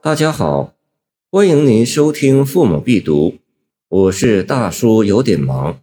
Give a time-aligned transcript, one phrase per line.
[0.00, 0.76] 大家好，
[1.28, 3.30] 欢迎您收听《父母必读》，
[3.88, 5.82] 我是大叔，有点忙。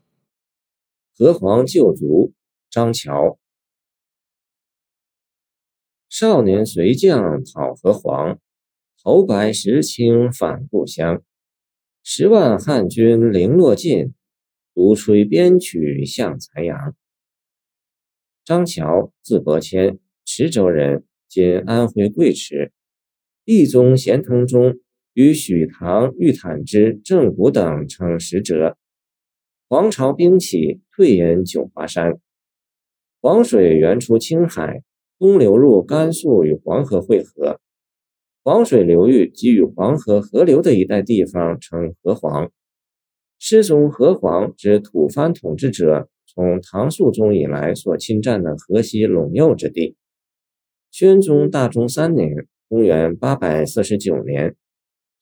[1.18, 2.32] 河皇旧卒，
[2.70, 3.38] 张乔。
[6.08, 8.40] 少年随将讨河皇，
[9.04, 11.22] 头白石青返故乡。
[12.02, 14.14] 十万汉军零落尽，
[14.74, 16.96] 独吹边曲向残阳。
[18.46, 22.72] 张乔，字伯谦，池州人，今安徽贵池。
[23.46, 24.80] 懿宗咸通中，
[25.14, 28.76] 与许唐、玉坦之、郑谷等称使者。
[29.70, 32.20] 黄巢兵起，退隐九华山。
[33.22, 34.82] 黄水源出青海，
[35.20, 37.60] 东流入甘肃，与黄河汇合。
[38.44, 42.52] 黄水流域及与黄河合流的一带地方称河黄。
[43.38, 49.96] 师宗河黄之吐蕃统治者，从唐肃宗以来所侵占的河西陇右之地。
[50.90, 52.48] 宣宗大中三年。
[52.68, 54.56] 公元八百四十九年，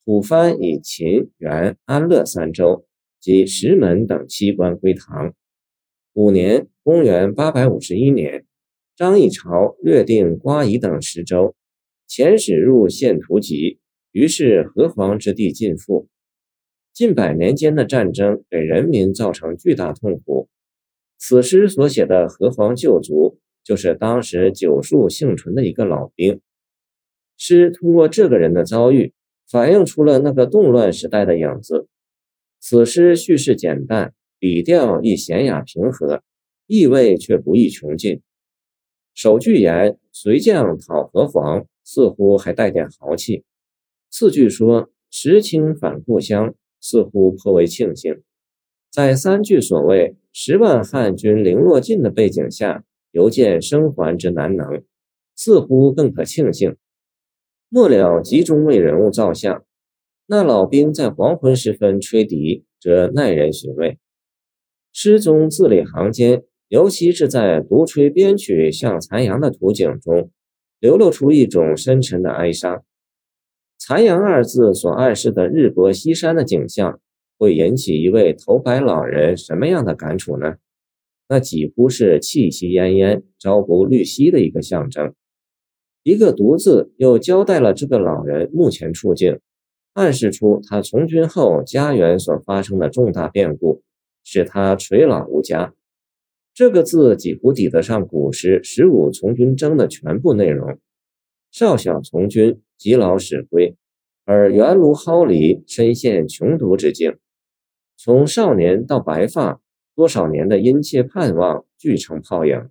[0.05, 2.85] 吐蕃以秦、元、安乐三州
[3.19, 5.33] 及石门等七关归唐。
[6.13, 8.45] 五年，公元八百五十一年，
[8.95, 11.53] 张议潮略定瓜夷等十州，
[12.07, 13.79] 遣使入献图籍，
[14.13, 16.07] 于是河黄之地尽复。
[16.93, 20.47] 近百年间的战争给人民造成巨大痛苦。
[21.17, 26.39] 此诗所写的河黄救卒，就是当时久戍幸存的一个老兵。
[27.45, 29.11] 诗通过这个人的遭遇，
[29.49, 31.89] 反映出了那个动乱时代的影子。
[32.61, 36.23] 此诗叙事简单，笔调亦娴雅平和，
[36.67, 38.21] 意味却不易穷尽。
[39.13, 43.43] 首句言“随将讨河黄”，似乎还带点豪气；
[44.09, 48.21] 次句说“时清返故乡”，似乎颇为庆幸。
[48.89, 54.81] 在三句所谓“十万汉军零落尽”的背景下，犹见生还之难能，
[55.35, 56.77] 似乎更可庆幸。
[57.73, 59.65] 末了，集中为人物造像。
[60.27, 63.97] 那老兵在黄昏时分吹笛，则耐人寻味。
[64.91, 70.29] 诗中字里行间，尤其是在独吹边曲向残阳的图景中，
[70.79, 72.83] 流露出一种深沉的哀伤。
[73.79, 76.99] 残阳二字所暗示的日薄西山的景象，
[77.39, 80.57] 会引起一位头白老人什么样的感触呢？
[81.27, 85.15] 那几乎是气息奄奄、朝不虑夕的一个象征。
[86.03, 89.39] 一个“独”字又交代了这个老人目前处境，
[89.93, 93.81] 暗示出他从军后家园所发生的重大变故，
[94.21, 95.73] 使他垂老无家。
[96.53, 100.77] 这个字几乎抵得上古时十五从军征的全部内容：
[101.51, 103.77] 少小从军，及老始归，
[104.25, 107.17] 而原庐蒿篱，身陷穷途之境。
[107.95, 109.61] 从少年到白发，
[109.95, 112.69] 多少年的殷切盼望俱成泡影。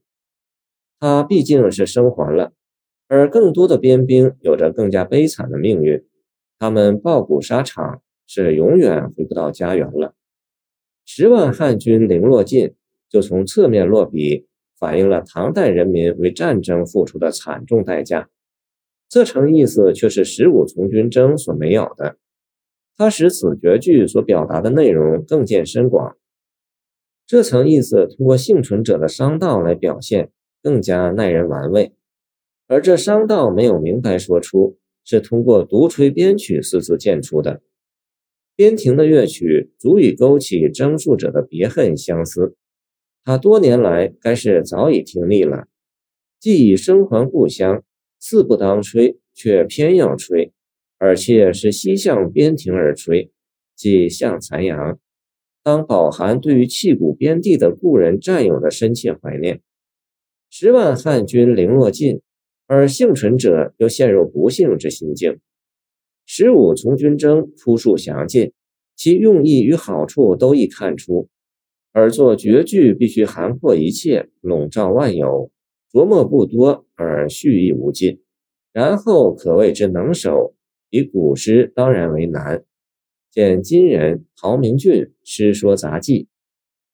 [1.00, 2.52] 他毕竟是生还了。
[3.14, 6.02] 而更多的边兵有着更加悲惨的命运，
[6.58, 10.14] 他们抱骨沙场，是永远回不到家园了。
[11.04, 12.72] 十万汉军零落尽，
[13.10, 14.46] 就从侧面落笔，
[14.78, 18.30] 反映了唐代人民为战争付出的惨重代价。
[19.10, 22.16] 这层意思却是十五从军征所没有的，
[22.96, 26.16] 它使此绝句所表达的内容更见深广。
[27.26, 30.30] 这层意思通过幸存者的伤悼来表现，
[30.62, 31.92] 更加耐人玩味。
[32.72, 37.60] 而这商道没有明白说出，是通过“独吹边曲”四字见出的。
[38.56, 42.56] 边庭的乐曲足以勾起征戍者的别恨相思。
[43.24, 45.68] 他多年来该是早已听腻了，
[46.40, 47.84] 既已生还故乡，
[48.18, 50.54] 自不当吹，却偏要吹，
[50.96, 53.30] 而且是西向边庭而吹，
[53.76, 54.98] 即向残阳，
[55.62, 59.60] 当饱含对于弃古边地的故人战友的深切怀念。
[60.48, 62.22] 十万汉军零落尽。
[62.74, 65.40] 而幸存者又陷入不幸之心境。
[66.24, 68.54] 十五从军征铺述详尽，
[68.96, 71.28] 其用意与好处都易看出。
[71.92, 75.50] 而作绝句必须涵括一切，笼罩万有，
[75.92, 78.22] 琢磨不多而蓄意无尽，
[78.72, 80.54] 然后可谓之能手。
[80.88, 82.64] 以古诗当然为难。
[83.30, 84.92] 见今人陶明俊
[85.24, 86.24] 《诗说杂记》，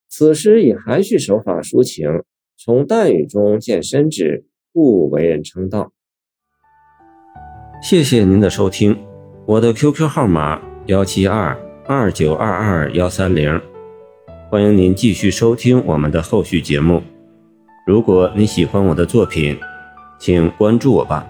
[0.09, 2.25] 此诗以含蓄手法抒情，
[2.57, 4.45] 从淡语中见深旨。
[4.79, 5.91] 不为人称道。
[7.83, 8.97] 谢谢您的收听，
[9.45, 13.61] 我的 QQ 号码幺七二二九二二幺三零，
[14.49, 17.03] 欢迎您继续收听我们的后续节目。
[17.89, 19.59] 如果你喜欢我的作品，
[20.17, 21.27] 请关注我吧。